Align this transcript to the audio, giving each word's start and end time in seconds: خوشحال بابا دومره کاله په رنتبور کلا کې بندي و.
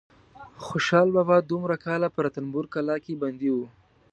خوشحال 0.65 1.07
بابا 1.15 1.37
دومره 1.51 1.75
کاله 1.85 2.07
په 2.11 2.19
رنتبور 2.25 2.65
کلا 2.73 2.95
کې 3.03 3.13
بندي 3.21 3.49
و. 3.53 3.57